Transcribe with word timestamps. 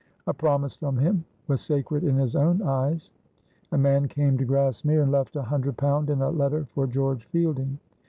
A 0.25 0.33
promise 0.33 0.75
from 0.75 0.97
him 0.97 1.25
was 1.45 1.61
sacred 1.61 2.03
in 2.03 2.15
his 2.15 2.35
own 2.35 2.63
eyes. 2.63 3.11
A 3.71 3.77
man 3.77 4.07
came 4.07 4.35
to 4.39 4.45
Grassmere 4.45 5.03
and 5.03 5.11
left 5.11 5.35
a 5.35 5.43
hundred 5.43 5.77
pound 5.77 6.09
in 6.09 6.23
a 6.23 6.31
letter 6.31 6.65
for 6.73 6.87
George 6.87 7.25
Fielding. 7.25 7.77